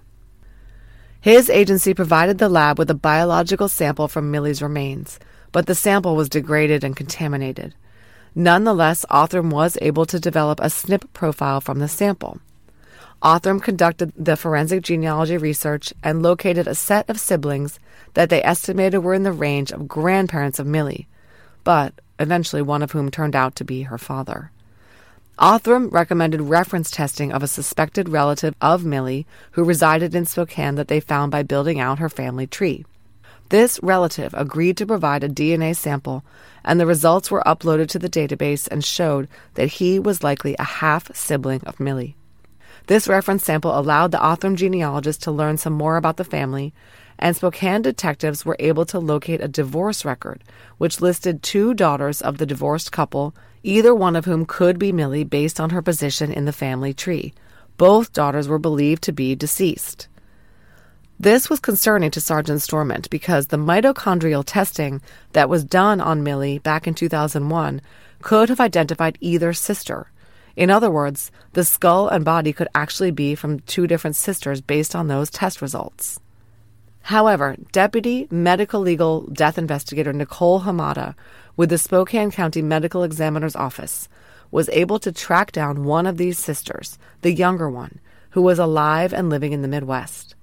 His 1.25 1.49
agency 1.49 1.95
provided 1.95 2.37
the 2.37 2.47
lab 2.47 2.77
with 2.77 2.87
a 2.91 2.93
biological 2.93 3.67
sample 3.67 4.07
from 4.07 4.29
Millie's 4.29 4.61
remains, 4.61 5.19
but 5.51 5.65
the 5.65 5.73
sample 5.73 6.15
was 6.15 6.29
degraded 6.29 6.83
and 6.83 6.95
contaminated. 6.95 7.73
Nonetheless, 8.35 9.07
Othram 9.09 9.49
was 9.49 9.75
able 9.81 10.05
to 10.05 10.19
develop 10.19 10.59
a 10.59 10.67
SNP 10.67 11.11
profile 11.13 11.61
from 11.61 11.79
the 11.79 11.87
sample. 11.87 12.37
Othram 13.23 13.59
conducted 13.59 14.13
the 14.15 14.37
forensic 14.37 14.83
genealogy 14.83 15.35
research 15.35 15.91
and 16.03 16.21
located 16.21 16.67
a 16.67 16.75
set 16.75 17.09
of 17.09 17.19
siblings 17.19 17.79
that 18.13 18.29
they 18.29 18.43
estimated 18.43 19.03
were 19.03 19.15
in 19.15 19.23
the 19.23 19.31
range 19.31 19.71
of 19.71 19.87
grandparents 19.87 20.59
of 20.59 20.67
Millie, 20.67 21.07
but 21.63 22.01
eventually 22.19 22.61
one 22.61 22.83
of 22.83 22.91
whom 22.91 23.09
turned 23.09 23.35
out 23.35 23.55
to 23.55 23.63
be 23.63 23.81
her 23.81 23.97
father. 23.97 24.51
Othram 25.39 25.91
recommended 25.91 26.39
reference 26.39 26.89
testing 26.89 27.33
of 27.33 27.43
a 27.43 27.47
suspected 27.47 28.07
relative 28.07 28.55
of 28.61 28.85
Millie 28.85 29.27
who 29.51 29.65
resided 29.65 30.15
in 30.15 30.25
Spokane 30.25 30.75
that 30.75 30.87
they 30.87 31.01
found 31.01 31.29
by 31.29 31.43
building 31.43 31.77
out 31.77 31.99
her 31.99 32.07
family 32.07 32.47
tree. 32.47 32.85
This 33.49 33.77
relative 33.83 34.33
agreed 34.33 34.77
to 34.77 34.85
provide 34.85 35.25
a 35.25 35.29
DNA 35.29 35.75
sample, 35.75 36.23
and 36.63 36.79
the 36.79 36.85
results 36.85 37.29
were 37.29 37.43
uploaded 37.45 37.89
to 37.89 37.99
the 37.99 38.09
database 38.09 38.67
and 38.69 38.83
showed 38.83 39.27
that 39.55 39.73
he 39.73 39.99
was 39.99 40.23
likely 40.23 40.55
a 40.57 40.63
half 40.63 41.13
sibling 41.13 41.61
of 41.65 41.81
Millie. 41.81 42.15
This 42.87 43.07
reference 43.07 43.43
sample 43.43 43.77
allowed 43.77 44.11
the 44.11 44.19
Othram 44.19 44.55
genealogist 44.55 45.21
to 45.23 45.31
learn 45.31 45.57
some 45.57 45.73
more 45.73 45.97
about 45.97 46.15
the 46.15 46.23
family, 46.23 46.73
and 47.19 47.35
Spokane 47.35 47.81
detectives 47.81 48.45
were 48.45 48.57
able 48.59 48.85
to 48.85 48.99
locate 48.99 49.43
a 49.43 49.49
divorce 49.49 50.05
record, 50.05 50.43
which 50.77 51.01
listed 51.01 51.43
two 51.43 51.73
daughters 51.73 52.21
of 52.21 52.37
the 52.37 52.45
divorced 52.45 52.91
couple, 52.91 53.35
either 53.65 53.95
one 53.95 54.15
of 54.15 54.25
whom 54.25 54.45
could 54.45 54.77
be 54.77 54.91
Millie 54.91 55.23
based 55.23 55.59
on 55.59 55.71
her 55.71 55.81
position 55.81 56.31
in 56.31 56.45
the 56.45 56.53
family 56.53 56.93
tree. 56.93 57.33
Both 57.77 58.13
daughters 58.13 58.47
were 58.47 58.59
believed 58.59 59.01
to 59.03 59.11
be 59.11 59.33
deceased. 59.33 60.07
This 61.19 61.49
was 61.49 61.59
concerning 61.59 62.11
to 62.11 62.21
Sergeant 62.21 62.59
Storment 62.59 63.09
because 63.09 63.47
the 63.47 63.57
mitochondrial 63.57 64.43
testing 64.45 65.01
that 65.31 65.49
was 65.49 65.63
done 65.63 65.99
on 65.99 66.23
Millie 66.23 66.59
back 66.59 66.85
in 66.85 66.93
2001 66.93 67.81
could 68.21 68.49
have 68.49 68.59
identified 68.59 69.17
either 69.19 69.51
sister. 69.51 70.11
In 70.55 70.69
other 70.69 70.91
words, 70.91 71.31
the 71.53 71.65
skull 71.65 72.07
and 72.07 72.23
body 72.23 72.53
could 72.53 72.67
actually 72.75 73.11
be 73.11 73.33
from 73.33 73.61
two 73.61 73.87
different 73.87 74.15
sisters 74.15 74.61
based 74.61 74.95
on 74.95 75.07
those 75.07 75.29
test 75.31 75.61
results. 75.61 76.19
However, 77.05 77.55
Deputy 77.71 78.27
Medical 78.31 78.81
Legal 78.81 79.27
Death 79.27 79.59
Investigator 79.59 80.11
Nicole 80.11 80.61
Hamada 80.61 81.13
with 81.55 81.69
the 81.69 81.77
Spokane 81.77 82.31
County 82.31 82.63
Medical 82.63 83.03
Examiner's 83.03 83.55
Office 83.55 84.09
was 84.49 84.69
able 84.69 84.97
to 84.97 85.11
track 85.11 85.51
down 85.51 85.83
one 85.83 86.07
of 86.07 86.17
these 86.17 86.39
sisters, 86.39 86.97
the 87.21 87.31
younger 87.31 87.69
one, 87.69 87.99
who 88.31 88.41
was 88.41 88.57
alive 88.57 89.13
and 89.13 89.29
living 89.29 89.53
in 89.53 89.61
the 89.61 89.67
Midwest. 89.67 90.33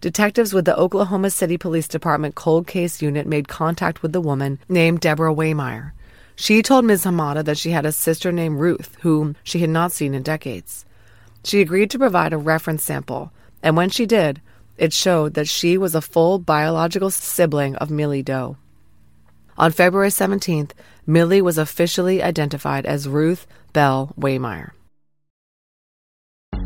Detectives 0.00 0.52
with 0.52 0.64
the 0.64 0.76
Oklahoma 0.76 1.30
City 1.30 1.56
Police 1.56 1.86
Department 1.86 2.34
Cold 2.34 2.66
Case 2.66 3.00
Unit 3.00 3.24
made 3.24 3.46
contact 3.46 4.02
with 4.02 4.12
the 4.12 4.20
woman 4.20 4.58
named 4.68 4.98
Deborah 4.98 5.32
Waymire. 5.32 5.92
She 6.34 6.62
told 6.62 6.84
Ms. 6.84 7.04
Hamada 7.04 7.44
that 7.44 7.58
she 7.58 7.70
had 7.70 7.86
a 7.86 7.92
sister 7.92 8.32
named 8.32 8.58
Ruth, 8.58 8.96
whom 9.02 9.36
she 9.44 9.60
had 9.60 9.70
not 9.70 9.92
seen 9.92 10.14
in 10.14 10.24
decades. 10.24 10.84
She 11.44 11.60
agreed 11.60 11.92
to 11.92 11.98
provide 12.00 12.32
a 12.32 12.38
reference 12.38 12.82
sample, 12.82 13.30
and 13.62 13.76
when 13.76 13.88
she 13.88 14.04
did, 14.04 14.40
it 14.78 14.92
showed 14.92 15.34
that 15.34 15.48
she 15.48 15.76
was 15.78 15.94
a 15.94 16.00
full 16.00 16.38
biological 16.38 17.10
sibling 17.10 17.76
of 17.76 17.90
Millie 17.90 18.22
Doe. 18.22 18.56
On 19.58 19.72
February 19.72 20.10
17th, 20.10 20.72
Millie 21.06 21.40
was 21.40 21.56
officially 21.56 22.22
identified 22.22 22.84
as 22.84 23.08
Ruth 23.08 23.46
Belle 23.72 24.12
Waymire. 24.18 24.72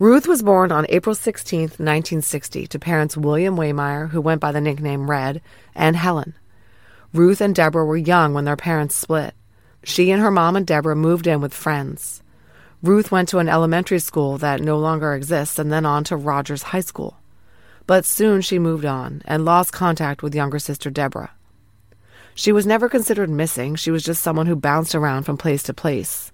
Ruth 0.00 0.26
was 0.26 0.42
born 0.42 0.72
on 0.72 0.86
April 0.88 1.14
16, 1.14 1.60
1960, 1.60 2.66
to 2.68 2.78
parents 2.78 3.18
William 3.18 3.54
Waymire, 3.54 4.08
who 4.08 4.22
went 4.22 4.40
by 4.40 4.50
the 4.50 4.58
nickname 4.58 5.10
Red, 5.10 5.42
and 5.74 5.94
Helen. 5.94 6.32
Ruth 7.12 7.42
and 7.42 7.54
Deborah 7.54 7.84
were 7.84 7.98
young 7.98 8.32
when 8.32 8.46
their 8.46 8.56
parents 8.56 8.94
split. 8.94 9.34
She 9.84 10.10
and 10.10 10.22
her 10.22 10.30
mom 10.30 10.56
and 10.56 10.66
Deborah 10.66 10.96
moved 10.96 11.26
in 11.26 11.42
with 11.42 11.52
friends. 11.52 12.22
Ruth 12.82 13.12
went 13.12 13.28
to 13.28 13.40
an 13.40 13.48
elementary 13.50 13.98
school 13.98 14.38
that 14.38 14.62
no 14.62 14.78
longer 14.78 15.12
exists 15.12 15.58
and 15.58 15.70
then 15.70 15.84
on 15.84 16.02
to 16.04 16.16
Rogers 16.16 16.62
High 16.62 16.80
School. 16.80 17.18
But 17.86 18.06
soon 18.06 18.40
she 18.40 18.58
moved 18.58 18.86
on 18.86 19.20
and 19.26 19.44
lost 19.44 19.74
contact 19.74 20.22
with 20.22 20.34
younger 20.34 20.58
sister 20.58 20.88
Deborah. 20.88 21.32
She 22.34 22.52
was 22.52 22.64
never 22.64 22.88
considered 22.88 23.28
missing, 23.28 23.76
she 23.76 23.90
was 23.90 24.02
just 24.02 24.22
someone 24.22 24.46
who 24.46 24.56
bounced 24.56 24.94
around 24.94 25.24
from 25.24 25.36
place 25.36 25.62
to 25.64 25.74
place. 25.74 26.32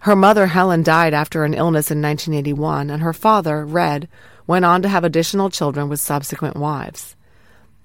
Her 0.00 0.16
mother, 0.16 0.46
Helen, 0.46 0.82
died 0.82 1.12
after 1.12 1.44
an 1.44 1.52
illness 1.52 1.90
in 1.90 2.00
1981, 2.00 2.88
and 2.88 3.02
her 3.02 3.12
father, 3.12 3.66
Red, 3.66 4.08
went 4.46 4.64
on 4.64 4.80
to 4.82 4.88
have 4.88 5.04
additional 5.04 5.50
children 5.50 5.88
with 5.88 6.00
subsequent 6.00 6.56
wives. 6.56 7.16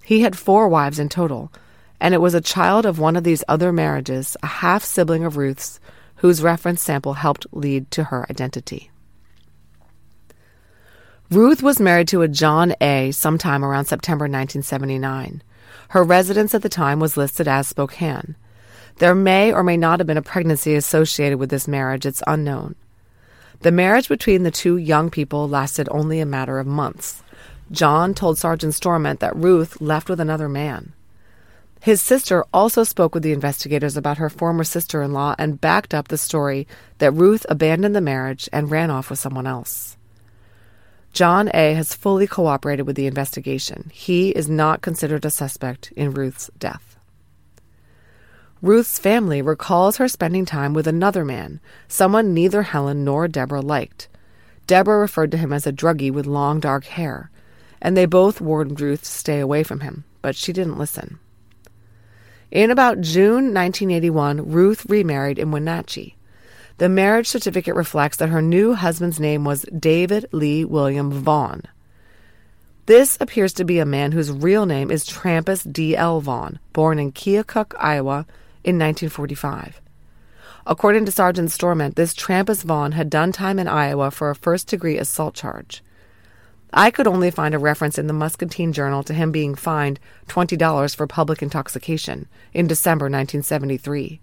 He 0.04 0.22
had 0.22 0.38
four 0.38 0.70
wives 0.70 0.98
in 0.98 1.10
total, 1.10 1.52
and 2.00 2.14
it 2.14 2.22
was 2.22 2.34
a 2.34 2.42
child 2.42 2.86
of 2.86 3.00
one 3.00 3.18
of 3.18 3.26
these 3.26 3.44
other 3.50 3.74
marriages, 3.74 4.38
a 4.42 4.48
half 4.48 4.84
sibling 4.84 5.26
of 5.26 5.36
Ruth's, 5.36 5.80
whose 6.18 6.42
reference 6.42 6.82
sample 6.82 7.16
helped 7.16 7.48
lead 7.52 7.92
to 7.92 8.06
her 8.06 8.26
identity. 8.30 8.92
Ruth 11.30 11.62
was 11.62 11.82
married 11.82 12.08
to 12.10 12.22
a 12.22 12.30
John 12.30 12.76
A. 12.80 13.12
sometime 13.12 13.66
around 13.66 13.86
September 13.86 14.24
1979. 14.24 15.44
Her 15.90 16.04
residence 16.04 16.56
at 16.56 16.62
the 16.62 16.70
time 16.70 17.00
was 17.02 17.18
listed 17.18 17.48
as 17.48 17.68
Spokane. 17.68 18.36
There 18.98 19.16
may 19.16 19.52
or 19.52 19.64
may 19.64 19.78
not 19.78 20.00
have 20.00 20.08
been 20.08 20.18
a 20.18 20.22
pregnancy 20.22 20.76
associated 20.76 21.38
with 21.38 21.50
this 21.50 21.68
marriage, 21.68 22.06
it's 22.06 22.24
unknown. 22.26 22.76
The 23.62 23.72
marriage 23.72 24.08
between 24.08 24.44
the 24.44 24.52
two 24.52 24.78
young 24.78 25.10
people 25.10 25.50
lasted 25.50 25.90
only 25.92 26.20
a 26.20 26.26
matter 26.26 26.60
of 26.60 26.68
months. 26.68 27.22
John 27.72 28.14
told 28.14 28.38
Sergeant 28.38 28.74
Storment 28.74 29.20
that 29.20 29.36
Ruth 29.36 29.82
left 29.82 30.10
with 30.10 30.20
another 30.20 30.48
man. 30.48 30.94
His 31.82 32.02
sister 32.02 32.46
also 32.54 32.84
spoke 32.84 33.14
with 33.14 33.24
the 33.24 33.34
investigators 33.34 33.98
about 33.98 34.18
her 34.18 34.30
former 34.30 34.64
sister 34.64 35.02
in 35.02 35.14
law 35.14 35.36
and 35.38 35.62
backed 35.62 35.94
up 35.94 36.08
the 36.08 36.18
story 36.18 36.68
that 37.00 37.12
Ruth 37.12 37.46
abandoned 37.50 37.96
the 37.96 38.02
marriage 38.02 38.50
and 38.52 38.72
ran 38.72 38.90
off 38.90 39.10
with 39.10 39.20
someone 39.20 39.46
else. 39.46 39.98
John 41.12 41.50
A. 41.54 41.74
has 41.74 41.94
fully 41.94 42.28
cooperated 42.28 42.88
with 42.88 42.96
the 42.96 43.08
investigation. 43.08 43.92
He 43.94 44.30
is 44.30 44.50
not 44.50 44.82
considered 44.82 45.26
a 45.26 45.30
suspect 45.30 45.92
in 45.96 46.12
Ruth's 46.12 46.50
death. 46.58 46.95
Ruth's 48.66 48.98
family 48.98 49.44
recalls 49.44 49.98
her 49.98 50.08
spending 50.08 50.44
time 50.44 50.74
with 50.74 50.88
another 50.88 51.24
man, 51.24 51.60
someone 51.88 52.34
neither 52.34 52.64
Helen 52.64 53.06
nor 53.06 53.28
Deborah 53.28 53.62
liked. 53.62 54.08
Deborah 54.66 54.98
referred 54.98 55.30
to 55.34 55.38
him 55.38 55.54
as 55.54 55.68
a 55.68 55.72
druggie 55.72 56.10
with 56.10 56.26
long 56.26 56.60
dark 56.60 56.86
hair, 56.86 57.30
and 57.80 57.96
they 57.96 58.08
both 58.08 58.42
warned 58.42 58.82
Ruth 58.82 59.04
to 59.04 59.08
stay 59.08 59.40
away 59.40 59.62
from 59.62 59.82
him, 59.82 60.04
but 60.24 60.36
she 60.36 60.52
didn't 60.52 60.80
listen. 60.80 61.20
In 62.50 62.72
about 62.72 63.02
June 63.02 63.54
1981, 63.54 64.50
Ruth 64.50 64.84
remarried 64.90 65.38
in 65.38 65.52
Wenatchee. 65.52 66.16
The 66.80 66.90
marriage 66.90 67.28
certificate 67.28 67.76
reflects 67.76 68.18
that 68.18 68.30
her 68.30 68.42
new 68.42 68.74
husband's 68.74 69.20
name 69.20 69.44
was 69.44 69.68
David 69.78 70.26
Lee 70.32 70.66
William 70.66 71.12
Vaughn. 71.12 71.62
This 72.88 73.16
appears 73.22 73.54
to 73.54 73.64
be 73.64 73.78
a 73.78 73.86
man 73.86 74.12
whose 74.12 74.32
real 74.32 74.66
name 74.66 74.90
is 74.90 75.06
Trampas 75.06 75.72
D.L. 75.72 76.20
Vaughn, 76.22 76.58
born 76.74 76.98
in 76.98 77.12
Keokuk, 77.12 77.76
Iowa 77.78 78.26
in 78.66 78.80
1945. 78.80 79.80
According 80.68 81.06
to 81.06 81.12
Sergeant 81.12 81.50
Storment, 81.50 81.94
this 81.94 82.16
Trampas 82.16 82.64
Vaughn 82.64 82.94
had 82.94 83.10
done 83.12 83.32
time 83.32 83.60
in 83.60 83.68
Iowa 83.68 84.10
for 84.10 84.32
a 84.32 84.36
first 84.36 84.68
degree 84.68 84.98
assault 84.98 85.36
charge. 85.36 85.84
I 86.74 86.90
could 86.90 87.08
only 87.08 87.30
find 87.30 87.54
a 87.54 87.60
reference 87.60 88.00
in 88.00 88.08
the 88.08 88.14
Muscatine 88.14 88.74
Journal 88.74 89.04
to 89.04 89.14
him 89.14 89.32
being 89.32 89.54
fined 89.54 90.00
$20 90.28 90.96
for 90.96 91.06
public 91.06 91.44
intoxication 91.44 92.28
in 92.54 92.66
December 92.66 93.06
1973. 93.06 94.20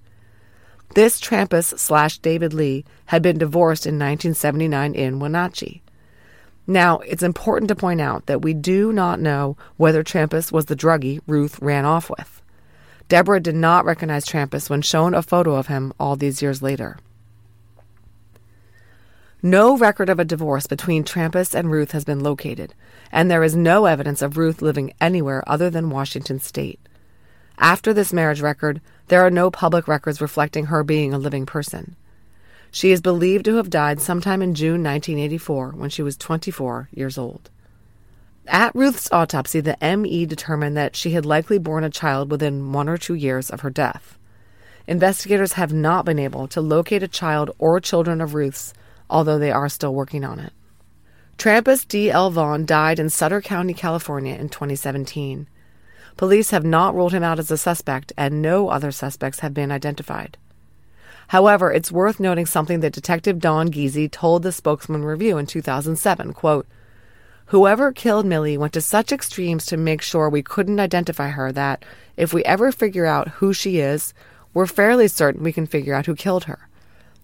This 0.94 1.20
Trampas 1.20 1.78
slash 1.78 2.18
David 2.18 2.52
Lee 2.52 2.84
had 3.06 3.22
been 3.22 3.38
divorced 3.38 3.86
in 3.86 3.94
1979 3.94 4.94
in 4.94 5.20
Wenatchee. 5.20 5.82
Now, 6.66 6.98
it's 6.98 7.22
important 7.22 7.68
to 7.68 7.76
point 7.76 8.00
out 8.00 8.26
that 8.26 8.42
we 8.42 8.54
do 8.54 8.92
not 8.92 9.20
know 9.20 9.56
whether 9.76 10.04
Trampas 10.04 10.52
was 10.52 10.66
the 10.66 10.76
druggie 10.76 11.20
Ruth 11.26 11.58
ran 11.60 11.84
off 11.84 12.10
with. 12.10 12.31
Deborah 13.12 13.40
did 13.40 13.54
not 13.54 13.84
recognize 13.84 14.24
Trampas 14.24 14.70
when 14.70 14.80
shown 14.80 15.12
a 15.12 15.20
photo 15.20 15.56
of 15.56 15.66
him 15.66 15.92
all 16.00 16.16
these 16.16 16.40
years 16.40 16.62
later. 16.62 16.96
No 19.42 19.76
record 19.76 20.08
of 20.08 20.18
a 20.18 20.24
divorce 20.24 20.66
between 20.66 21.04
Trampas 21.04 21.54
and 21.54 21.70
Ruth 21.70 21.90
has 21.90 22.06
been 22.06 22.20
located, 22.22 22.72
and 23.12 23.30
there 23.30 23.42
is 23.42 23.54
no 23.54 23.84
evidence 23.84 24.22
of 24.22 24.38
Ruth 24.38 24.62
living 24.62 24.94
anywhere 24.98 25.44
other 25.46 25.68
than 25.68 25.90
Washington 25.90 26.40
state. 26.40 26.80
After 27.58 27.92
this 27.92 28.14
marriage 28.14 28.40
record, 28.40 28.80
there 29.08 29.20
are 29.20 29.30
no 29.30 29.50
public 29.50 29.86
records 29.86 30.22
reflecting 30.22 30.64
her 30.64 30.82
being 30.82 31.12
a 31.12 31.18
living 31.18 31.44
person. 31.44 31.96
She 32.70 32.92
is 32.92 33.02
believed 33.02 33.44
to 33.44 33.56
have 33.56 33.68
died 33.68 34.00
sometime 34.00 34.40
in 34.40 34.54
June 34.54 34.82
1984 34.82 35.72
when 35.72 35.90
she 35.90 36.02
was 36.02 36.16
24 36.16 36.88
years 36.94 37.18
old. 37.18 37.50
At 38.46 38.74
Ruth's 38.74 39.10
autopsy, 39.12 39.60
the 39.60 39.78
ME 39.80 40.26
determined 40.26 40.76
that 40.76 40.96
she 40.96 41.12
had 41.12 41.24
likely 41.24 41.58
borne 41.58 41.84
a 41.84 41.90
child 41.90 42.30
within 42.30 42.72
one 42.72 42.88
or 42.88 42.98
two 42.98 43.14
years 43.14 43.50
of 43.50 43.60
her 43.60 43.70
death. 43.70 44.18
Investigators 44.86 45.52
have 45.54 45.72
not 45.72 46.04
been 46.04 46.18
able 46.18 46.48
to 46.48 46.60
locate 46.60 47.02
a 47.02 47.08
child 47.08 47.50
or 47.58 47.78
children 47.80 48.20
of 48.20 48.34
Ruth's 48.34 48.74
although 49.12 49.38
they 49.38 49.52
are 49.52 49.68
still 49.68 49.94
working 49.94 50.24
on 50.24 50.40
it. 50.40 50.52
Trampas 51.38 51.86
D. 51.86 52.10
L. 52.10 52.30
Vaughn 52.30 52.64
died 52.64 52.98
in 52.98 53.10
Sutter 53.10 53.40
County, 53.40 53.74
California 53.74 54.34
in 54.34 54.48
2017. 54.48 55.46
Police 56.16 56.50
have 56.50 56.64
not 56.64 56.94
ruled 56.94 57.12
him 57.12 57.22
out 57.22 57.38
as 57.38 57.50
a 57.50 57.58
suspect, 57.58 58.12
and 58.16 58.42
no 58.42 58.68
other 58.68 58.90
suspects 58.90 59.40
have 59.40 59.54
been 59.54 59.70
identified. 59.70 60.36
However, 61.28 61.72
it's 61.72 61.92
worth 61.92 62.20
noting 62.20 62.46
something 62.46 62.80
that 62.80 62.92
Detective 62.92 63.38
Don 63.38 63.70
Giese 63.70 64.10
told 64.10 64.42
the 64.42 64.52
Spokesman 64.52 65.04
Review 65.04 65.38
in 65.38 65.46
2007, 65.46 66.32
quote, 66.32 66.66
Whoever 67.52 67.92
killed 67.92 68.24
Millie 68.24 68.56
went 68.56 68.72
to 68.72 68.80
such 68.80 69.12
extremes 69.12 69.66
to 69.66 69.76
make 69.76 70.00
sure 70.00 70.30
we 70.30 70.42
couldn't 70.42 70.80
identify 70.80 71.28
her 71.28 71.52
that, 71.52 71.84
if 72.16 72.32
we 72.32 72.42
ever 72.44 72.72
figure 72.72 73.04
out 73.04 73.28
who 73.28 73.52
she 73.52 73.78
is, 73.78 74.14
we're 74.54 74.66
fairly 74.66 75.06
certain 75.06 75.42
we 75.42 75.52
can 75.52 75.66
figure 75.66 75.92
out 75.92 76.06
who 76.06 76.14
killed 76.14 76.44
her. 76.44 76.66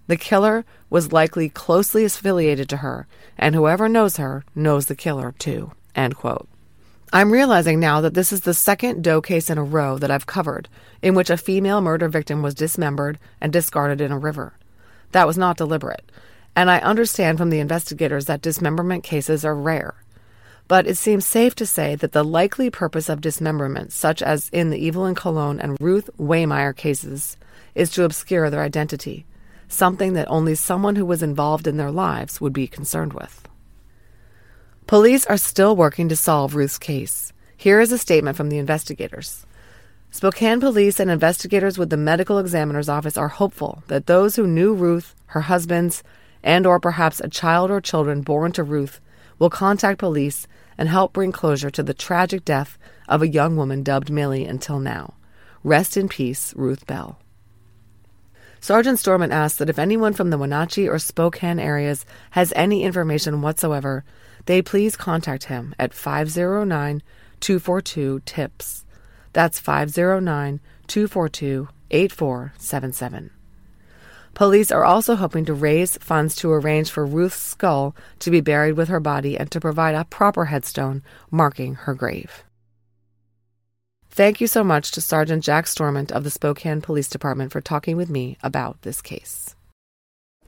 The 0.06 0.18
killer 0.18 0.66
was 0.90 1.14
likely 1.14 1.48
closely 1.48 2.04
affiliated 2.04 2.68
to 2.68 2.76
her, 2.76 3.06
and 3.38 3.54
whoever 3.54 3.88
knows 3.88 4.18
her 4.18 4.44
knows 4.54 4.84
the 4.84 4.94
killer 4.94 5.32
too. 5.38 5.72
End 5.94 6.16
quote. 6.16 6.46
I'm 7.10 7.32
realizing 7.32 7.80
now 7.80 8.02
that 8.02 8.12
this 8.12 8.30
is 8.30 8.42
the 8.42 8.52
second 8.52 9.02
Doe 9.02 9.22
case 9.22 9.48
in 9.48 9.56
a 9.56 9.64
row 9.64 9.96
that 9.96 10.10
I've 10.10 10.26
covered 10.26 10.68
in 11.00 11.14
which 11.14 11.30
a 11.30 11.38
female 11.38 11.80
murder 11.80 12.10
victim 12.10 12.42
was 12.42 12.54
dismembered 12.54 13.18
and 13.40 13.50
discarded 13.50 14.02
in 14.02 14.12
a 14.12 14.18
river. 14.18 14.58
That 15.12 15.26
was 15.26 15.38
not 15.38 15.56
deliberate, 15.56 16.12
and 16.54 16.70
I 16.70 16.80
understand 16.80 17.38
from 17.38 17.48
the 17.48 17.60
investigators 17.60 18.26
that 18.26 18.42
dismemberment 18.42 19.04
cases 19.04 19.42
are 19.42 19.56
rare. 19.56 19.94
But 20.68 20.86
it 20.86 20.96
seems 20.96 21.26
safe 21.26 21.54
to 21.56 21.66
say 21.66 21.94
that 21.96 22.12
the 22.12 22.22
likely 22.22 22.70
purpose 22.70 23.08
of 23.08 23.22
dismemberment, 23.22 23.92
such 23.92 24.22
as 24.22 24.50
in 24.50 24.70
the 24.70 24.86
Evelyn 24.86 25.14
Colón 25.14 25.58
and 25.60 25.78
Ruth 25.80 26.10
Waymire 26.18 26.76
cases, 26.76 27.38
is 27.74 27.90
to 27.90 28.04
obscure 28.04 28.50
their 28.50 28.62
identity 28.62 29.26
something 29.68 30.14
that 30.14 30.28
only 30.28 30.54
someone 30.54 30.96
who 30.96 31.04
was 31.04 31.22
involved 31.22 31.66
in 31.66 31.76
their 31.76 31.90
lives 31.90 32.40
would 32.40 32.52
be 32.52 32.66
concerned 32.66 33.12
with. 33.12 33.46
Police 34.86 35.26
are 35.26 35.36
still 35.36 35.76
working 35.76 36.08
to 36.08 36.16
solve 36.16 36.54
Ruth's 36.54 36.78
case. 36.78 37.32
Here 37.56 37.80
is 37.80 37.92
a 37.92 37.98
statement 37.98 38.36
from 38.36 38.48
the 38.48 38.58
investigators. 38.58 39.44
Spokane 40.10 40.60
police 40.60 40.98
and 40.98 41.10
investigators 41.10 41.76
with 41.76 41.90
the 41.90 41.98
medical 41.98 42.38
examiner's 42.38 42.88
office 42.88 43.18
are 43.18 43.28
hopeful 43.28 43.82
that 43.88 44.06
those 44.06 44.36
who 44.36 44.46
knew 44.46 44.72
Ruth, 44.72 45.14
her 45.26 45.42
husbands, 45.42 46.02
and 46.42 46.66
or 46.66 46.80
perhaps 46.80 47.20
a 47.20 47.28
child 47.28 47.70
or 47.70 47.82
children 47.82 48.22
born 48.22 48.52
to 48.52 48.62
Ruth 48.62 49.00
will 49.38 49.50
contact 49.50 49.98
police 49.98 50.46
and 50.78 50.88
help 50.88 51.12
bring 51.12 51.32
closure 51.32 51.70
to 51.70 51.82
the 51.82 51.92
tragic 51.92 52.44
death 52.44 52.78
of 53.08 53.20
a 53.20 53.28
young 53.28 53.56
woman 53.56 53.82
dubbed 53.82 54.10
Millie 54.10 54.46
until 54.46 54.78
now. 54.78 55.14
Rest 55.64 55.96
in 55.96 56.08
peace, 56.08 56.54
Ruth 56.56 56.86
Belle. 56.86 57.18
Sergeant 58.60 58.98
Storment 58.98 59.32
asks 59.32 59.58
that 59.58 59.68
if 59.68 59.78
anyone 59.78 60.12
from 60.12 60.30
the 60.30 60.38
Wenatchee 60.38 60.88
or 60.88 60.98
Spokane 60.98 61.60
areas 61.60 62.06
has 62.30 62.52
any 62.56 62.82
information 62.82 63.42
whatsoever, 63.42 64.04
they 64.46 64.62
please 64.62 64.96
contact 64.96 65.44
him 65.44 65.74
at 65.78 65.94
509 65.94 67.02
242 67.40 68.20
TIPS. 68.24 68.84
That's 69.32 69.60
509 69.60 70.60
242 70.86 71.68
8477. 71.90 73.30
Police 74.38 74.70
are 74.70 74.84
also 74.84 75.16
hoping 75.16 75.46
to 75.46 75.52
raise 75.52 75.98
funds 75.98 76.36
to 76.36 76.52
arrange 76.52 76.92
for 76.92 77.04
Ruth's 77.04 77.40
skull 77.40 77.96
to 78.20 78.30
be 78.30 78.40
buried 78.40 78.74
with 78.74 78.86
her 78.86 79.00
body 79.00 79.36
and 79.36 79.50
to 79.50 79.58
provide 79.58 79.96
a 79.96 80.04
proper 80.04 80.44
headstone 80.44 81.02
marking 81.28 81.74
her 81.74 81.92
grave. 81.92 82.44
Thank 84.10 84.40
you 84.40 84.46
so 84.46 84.62
much 84.62 84.92
to 84.92 85.00
Sergeant 85.00 85.42
Jack 85.42 85.64
Storment 85.64 86.12
of 86.12 86.22
the 86.22 86.30
Spokane 86.30 86.80
Police 86.80 87.08
Department 87.08 87.50
for 87.50 87.60
talking 87.60 87.96
with 87.96 88.08
me 88.08 88.38
about 88.40 88.80
this 88.82 89.02
case. 89.02 89.56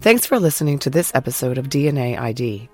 Thanks 0.00 0.24
for 0.24 0.38
listening 0.38 0.78
to 0.78 0.90
this 0.90 1.10
episode 1.12 1.58
of 1.58 1.68
DNA 1.68 2.16
ID. 2.16 2.68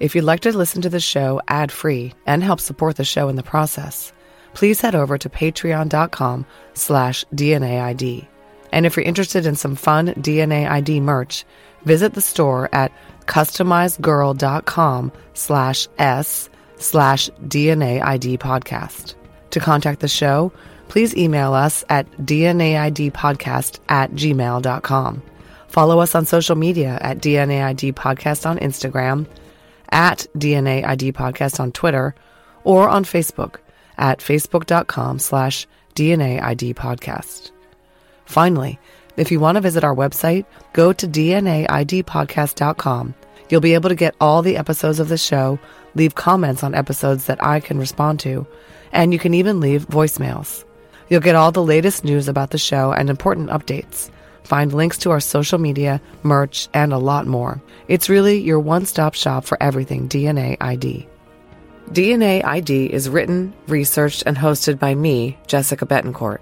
If 0.00 0.16
you'd 0.16 0.24
like 0.24 0.40
to 0.40 0.58
listen 0.58 0.82
to 0.82 0.88
the 0.88 0.98
show 0.98 1.40
ad 1.46 1.70
free 1.70 2.12
and 2.26 2.42
help 2.42 2.58
support 2.58 2.96
the 2.96 3.04
show 3.04 3.28
in 3.28 3.36
the 3.36 3.44
process, 3.44 4.12
please 4.52 4.80
head 4.80 4.96
over 4.96 5.16
to 5.16 5.28
patreon.com 5.28 6.44
slash 6.74 7.24
DNAID. 7.32 8.26
And 8.72 8.86
if 8.86 8.96
you're 8.96 9.04
interested 9.04 9.46
in 9.46 9.56
some 9.56 9.76
fun 9.76 10.08
DNA 10.14 10.68
ID 10.68 11.00
merch, 11.00 11.44
visit 11.84 12.14
the 12.14 12.20
store 12.20 12.68
at 12.72 12.92
customizedgirl.com 13.26 15.12
slash 15.34 15.88
S 15.98 16.48
slash 16.78 17.30
DNA 17.44 18.02
ID 18.02 18.38
podcast. 18.38 19.14
To 19.50 19.60
contact 19.60 20.00
the 20.00 20.08
show, 20.08 20.52
please 20.88 21.16
email 21.16 21.54
us 21.54 21.84
at 21.88 22.10
dnaidpodcast 22.12 23.78
at 23.88 24.12
gmail.com. 24.12 25.22
Follow 25.68 26.00
us 26.00 26.14
on 26.14 26.24
social 26.24 26.56
media 26.56 26.98
at 27.02 27.18
DNAID 27.18 27.92
Podcast 27.92 28.48
on 28.48 28.58
Instagram, 28.58 29.26
at 29.90 30.26
DNAID 30.36 31.12
Podcast 31.12 31.60
on 31.60 31.72
Twitter, 31.72 32.14
or 32.64 32.88
on 32.88 33.04
Facebook 33.04 33.56
at 33.98 34.20
facebook.com 34.20 35.18
slash 35.18 35.66
DNAID 35.94 36.74
Podcast. 36.74 37.50
Finally, 38.26 38.78
if 39.16 39.30
you 39.30 39.40
want 39.40 39.56
to 39.56 39.62
visit 39.62 39.82
our 39.82 39.94
website, 39.94 40.44
go 40.72 40.92
to 40.92 41.08
DNAIDpodcast.com. 41.08 43.14
You'll 43.48 43.60
be 43.60 43.74
able 43.74 43.88
to 43.88 43.94
get 43.94 44.14
all 44.20 44.42
the 44.42 44.56
episodes 44.56 45.00
of 45.00 45.08
the 45.08 45.16
show, 45.16 45.58
leave 45.94 46.14
comments 46.14 46.62
on 46.62 46.74
episodes 46.74 47.26
that 47.26 47.42
I 47.42 47.60
can 47.60 47.78
respond 47.78 48.20
to, 48.20 48.46
and 48.92 49.12
you 49.12 49.18
can 49.18 49.34
even 49.34 49.60
leave 49.60 49.88
voicemails. 49.88 50.64
You'll 51.08 51.20
get 51.20 51.36
all 51.36 51.52
the 51.52 51.62
latest 51.62 52.04
news 52.04 52.28
about 52.28 52.50
the 52.50 52.58
show 52.58 52.92
and 52.92 53.08
important 53.08 53.50
updates. 53.50 54.10
Find 54.42 54.72
links 54.72 54.98
to 54.98 55.10
our 55.10 55.20
social 55.20 55.58
media, 55.58 56.00
merch, 56.22 56.68
and 56.74 56.92
a 56.92 56.98
lot 56.98 57.26
more. 57.26 57.60
It's 57.88 58.08
really 58.08 58.38
your 58.38 58.60
one 58.60 58.86
stop 58.86 59.14
shop 59.14 59.44
for 59.44 59.60
everything 59.62 60.08
DNA 60.08 60.56
ID. 60.60 61.06
DNA 61.90 62.44
ID 62.44 62.92
is 62.92 63.08
written, 63.08 63.54
researched, 63.68 64.24
and 64.26 64.36
hosted 64.36 64.78
by 64.78 64.94
me, 64.94 65.38
Jessica 65.46 65.86
Betancourt. 65.86 66.38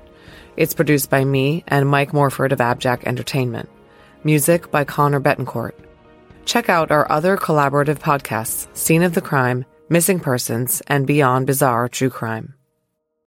It's 0.56 0.74
produced 0.74 1.10
by 1.10 1.24
me 1.24 1.64
and 1.66 1.88
Mike 1.88 2.12
Morford 2.12 2.52
of 2.52 2.60
Abjack 2.60 3.04
Entertainment. 3.04 3.68
Music 4.22 4.70
by 4.70 4.84
Connor 4.84 5.20
Betancourt. 5.20 5.72
Check 6.44 6.68
out 6.68 6.90
our 6.90 7.10
other 7.10 7.36
collaborative 7.36 7.98
podcasts, 7.98 8.68
Scene 8.76 9.02
of 9.02 9.14
the 9.14 9.20
Crime, 9.20 9.64
Missing 9.88 10.20
Persons, 10.20 10.82
and 10.86 11.06
Beyond 11.06 11.46
Bizarre 11.46 11.88
True 11.88 12.10
Crime. 12.10 12.54